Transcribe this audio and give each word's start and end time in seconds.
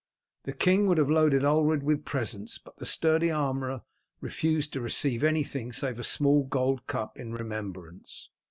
The 0.45 0.51
king 0.53 0.87
would 0.87 0.97
have 0.97 1.11
loaded 1.11 1.43
Ulred 1.43 1.83
with 1.83 2.05
presents, 2.05 2.57
but 2.57 2.77
the 2.77 2.87
sturdy 2.87 3.29
armourer 3.29 3.83
refused 4.19 4.73
to 4.73 4.81
receive 4.81 5.23
anything 5.23 5.71
save 5.71 5.99
a 5.99 6.03
small 6.03 6.43
gold 6.43 6.87
cup 6.87 7.19
in 7.19 7.33
remembrance. 7.33 8.29